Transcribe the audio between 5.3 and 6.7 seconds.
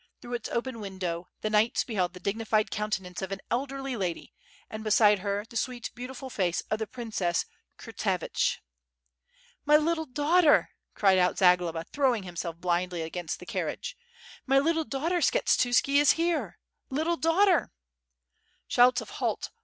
the sweet, beautiful face